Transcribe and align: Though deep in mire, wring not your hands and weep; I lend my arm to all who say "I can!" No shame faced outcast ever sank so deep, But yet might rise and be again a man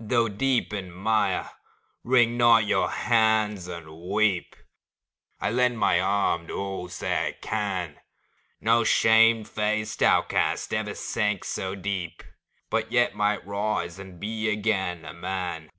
Though 0.00 0.28
deep 0.28 0.72
in 0.72 0.90
mire, 0.90 1.48
wring 2.02 2.36
not 2.36 2.64
your 2.66 2.90
hands 2.90 3.68
and 3.68 4.02
weep; 4.10 4.56
I 5.40 5.52
lend 5.52 5.78
my 5.78 6.00
arm 6.00 6.48
to 6.48 6.54
all 6.54 6.82
who 6.86 6.88
say 6.88 7.28
"I 7.28 7.32
can!" 7.40 8.00
No 8.60 8.82
shame 8.82 9.44
faced 9.44 10.02
outcast 10.02 10.74
ever 10.74 10.96
sank 10.96 11.44
so 11.44 11.76
deep, 11.76 12.24
But 12.68 12.90
yet 12.90 13.14
might 13.14 13.46
rise 13.46 14.00
and 14.00 14.18
be 14.18 14.48
again 14.50 15.04
a 15.04 15.12
man 15.14 15.70